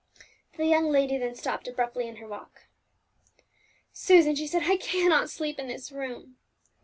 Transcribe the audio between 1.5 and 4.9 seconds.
abruptly in her walk. "Susan," she said, "I